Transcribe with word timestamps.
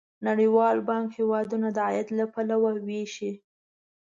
نړیوال 0.27 0.77
بانک 0.87 1.07
هیوادونه 1.19 1.67
د 1.73 1.77
عاید 1.87 2.07
له 2.17 2.25
پلوه 2.33 2.71
ویشي. 2.87 3.31